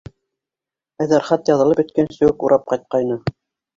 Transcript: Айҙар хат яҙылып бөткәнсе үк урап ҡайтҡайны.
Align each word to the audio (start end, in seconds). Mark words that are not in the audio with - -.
Айҙар 1.03 1.27
хат 1.29 1.51
яҙылып 1.53 1.81
бөткәнсе 1.81 2.31
үк 2.33 2.47
урап 2.49 2.67
ҡайтҡайны. 2.73 3.21